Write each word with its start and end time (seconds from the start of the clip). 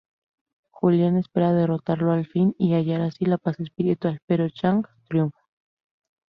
Julian 0.71 1.15
espera 1.15 1.53
derrotarlo 1.53 2.11
al 2.11 2.25
fin 2.25 2.55
y 2.57 2.73
hallar 2.73 3.01
así 3.01 3.25
la 3.25 3.37
paz 3.37 3.59
espiritual, 3.59 4.19
pero 4.25 4.49
Chang 4.49 4.83
triunfa. 5.07 5.37